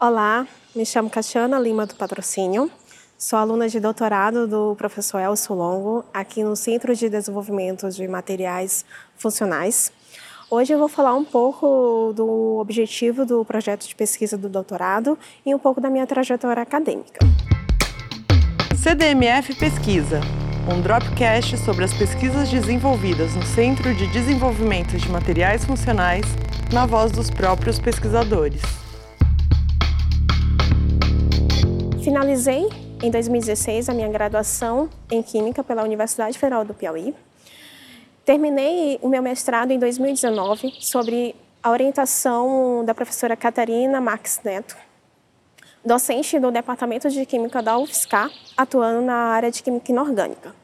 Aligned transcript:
Olá, 0.00 0.44
me 0.74 0.84
chamo 0.84 1.08
Cassiana 1.08 1.56
Lima 1.56 1.86
do 1.86 1.94
Patrocínio. 1.94 2.68
Sou 3.16 3.38
aluna 3.38 3.68
de 3.68 3.78
doutorado 3.78 4.46
do 4.46 4.74
professor 4.74 5.20
Elcio 5.20 5.54
Longo, 5.54 6.04
aqui 6.12 6.42
no 6.42 6.56
Centro 6.56 6.96
de 6.96 7.08
Desenvolvimento 7.08 7.88
de 7.88 8.06
Materiais 8.08 8.84
Funcionais. 9.16 9.92
Hoje 10.50 10.72
eu 10.72 10.80
vou 10.80 10.88
falar 10.88 11.14
um 11.14 11.24
pouco 11.24 12.12
do 12.12 12.58
objetivo 12.58 13.24
do 13.24 13.44
projeto 13.44 13.86
de 13.86 13.94
pesquisa 13.94 14.36
do 14.36 14.48
doutorado 14.48 15.16
e 15.46 15.54
um 15.54 15.60
pouco 15.60 15.80
da 15.80 15.88
minha 15.88 16.06
trajetória 16.08 16.62
acadêmica. 16.62 17.20
CDMF 18.76 19.54
Pesquisa, 19.54 20.20
um 20.70 20.82
dropcast 20.82 21.56
sobre 21.58 21.84
as 21.84 21.94
pesquisas 21.94 22.50
desenvolvidas 22.50 23.36
no 23.36 23.44
Centro 23.44 23.94
de 23.94 24.08
Desenvolvimento 24.08 24.98
de 24.98 25.08
Materiais 25.08 25.64
Funcionais, 25.64 26.26
na 26.72 26.84
voz 26.84 27.12
dos 27.12 27.30
próprios 27.30 27.78
pesquisadores. 27.78 28.83
Finalizei 32.04 32.68
em 33.02 33.10
2016 33.10 33.88
a 33.88 33.94
minha 33.94 34.10
graduação 34.10 34.90
em 35.10 35.22
Química 35.22 35.64
pela 35.64 35.82
Universidade 35.82 36.38
Federal 36.38 36.62
do 36.62 36.74
Piauí. 36.74 37.14
Terminei 38.26 38.98
o 39.00 39.08
meu 39.08 39.22
mestrado 39.22 39.70
em 39.70 39.78
2019 39.78 40.70
sobre 40.80 41.34
a 41.62 41.70
orientação 41.70 42.84
da 42.84 42.94
professora 42.94 43.34
Catarina 43.34 44.02
Marques 44.02 44.38
Neto, 44.44 44.76
docente 45.82 46.38
do 46.38 46.50
Departamento 46.50 47.08
de 47.08 47.24
Química 47.24 47.62
da 47.62 47.78
UFSCar, 47.78 48.30
atuando 48.54 49.00
na 49.00 49.14
área 49.14 49.50
de 49.50 49.62
Química 49.62 49.90
Inorgânica. 49.90 50.54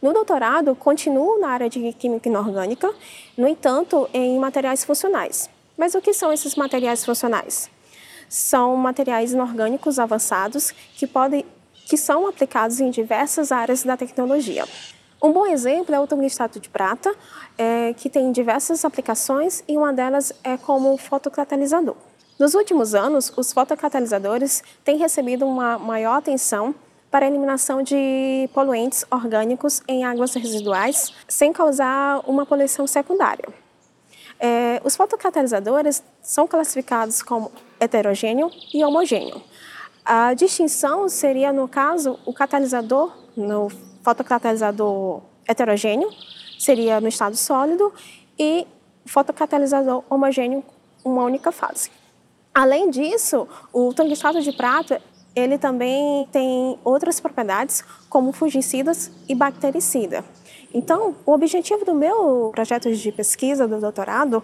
No 0.00 0.14
doutorado, 0.14 0.74
continuo 0.74 1.38
na 1.38 1.48
área 1.48 1.68
de 1.68 1.92
Química 1.92 2.26
Inorgânica, 2.26 2.90
no 3.36 3.46
entanto, 3.46 4.08
em 4.14 4.38
materiais 4.38 4.82
funcionais. 4.82 5.50
Mas 5.76 5.94
o 5.94 6.00
que 6.00 6.14
são 6.14 6.32
esses 6.32 6.54
materiais 6.54 7.04
funcionais? 7.04 7.68
São 8.28 8.76
materiais 8.76 9.32
inorgânicos 9.32 9.98
avançados 9.98 10.72
que, 10.94 11.06
podem, 11.06 11.44
que 11.88 11.96
são 11.96 12.26
aplicados 12.26 12.80
em 12.80 12.90
diversas 12.90 13.52
áreas 13.52 13.82
da 13.82 13.96
tecnologia. 13.96 14.64
Um 15.22 15.32
bom 15.32 15.46
exemplo 15.46 15.94
é 15.94 16.00
o 16.00 16.06
tungstênio 16.06 16.60
de 16.60 16.68
prata, 16.68 17.14
é, 17.56 17.94
que 17.94 18.10
tem 18.10 18.30
diversas 18.32 18.84
aplicações 18.84 19.64
e 19.66 19.76
uma 19.76 19.92
delas 19.92 20.32
é 20.44 20.56
como 20.56 20.96
fotocatalisador. 20.98 21.96
Nos 22.38 22.54
últimos 22.54 22.94
anos, 22.94 23.32
os 23.34 23.52
fotocatalisadores 23.52 24.62
têm 24.84 24.98
recebido 24.98 25.46
uma 25.46 25.78
maior 25.78 26.18
atenção 26.18 26.74
para 27.10 27.24
a 27.24 27.28
eliminação 27.28 27.82
de 27.82 28.48
poluentes 28.52 29.06
orgânicos 29.10 29.82
em 29.88 30.04
águas 30.04 30.34
residuais 30.34 31.14
sem 31.26 31.50
causar 31.50 32.20
uma 32.26 32.44
poluição 32.44 32.86
secundária. 32.86 33.48
É, 34.38 34.82
os 34.84 34.94
fotocatalisadores 34.96 36.02
são 36.20 36.46
classificados 36.46 37.22
como 37.22 37.50
heterogêneo 37.80 38.50
e 38.72 38.84
homogêneo. 38.84 39.42
A 40.04 40.34
distinção 40.34 41.08
seria, 41.08 41.52
no 41.52 41.66
caso, 41.66 42.18
o 42.24 42.32
catalisador, 42.32 43.12
no 43.36 43.68
fotocatalisador 44.02 45.22
heterogêneo, 45.46 46.08
seria 46.58 47.00
no 47.00 47.08
estado 47.08 47.36
sólido, 47.36 47.92
e 48.38 48.66
fotocatalisador 49.04 50.04
homogêneo, 50.08 50.62
uma 51.04 51.24
única 51.24 51.50
fase. 51.50 51.90
Além 52.54 52.90
disso, 52.90 53.48
o 53.72 53.92
tungstênio 53.92 54.42
de 54.42 54.52
prata 54.52 55.00
ele 55.36 55.58
também 55.58 56.26
tem 56.32 56.78
outras 56.82 57.20
propriedades, 57.20 57.84
como 58.08 58.32
fungicidas 58.32 59.10
e 59.28 59.34
bactericida. 59.34 60.24
Então, 60.76 61.14
o 61.24 61.32
objetivo 61.32 61.86
do 61.86 61.94
meu 61.94 62.50
projeto 62.54 62.94
de 62.94 63.10
pesquisa 63.10 63.66
do 63.66 63.80
doutorado 63.80 64.42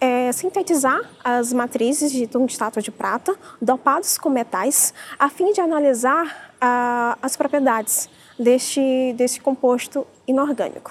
é 0.00 0.32
sintetizar 0.32 1.00
as 1.22 1.52
matrizes 1.52 2.10
de 2.10 2.26
tungstênio 2.26 2.82
de 2.82 2.90
prata 2.90 3.36
dopados 3.62 4.18
com 4.18 4.28
metais, 4.28 4.92
a 5.16 5.28
fim 5.28 5.52
de 5.52 5.60
analisar 5.60 6.52
ah, 6.60 7.16
as 7.22 7.36
propriedades 7.36 8.10
deste, 8.36 9.14
deste 9.16 9.40
composto 9.40 10.04
inorgânico. 10.26 10.90